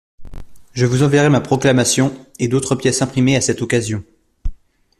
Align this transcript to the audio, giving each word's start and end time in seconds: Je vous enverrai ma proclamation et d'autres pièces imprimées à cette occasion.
Je 0.73 0.87
vous 0.87 1.03
enverrai 1.03 1.29
ma 1.29 1.41
proclamation 1.41 2.11
et 2.39 2.47
d'autres 2.47 2.73
pièces 2.73 3.03
imprimées 3.03 3.35
à 3.35 3.41
cette 3.41 3.61
occasion. 3.61 4.03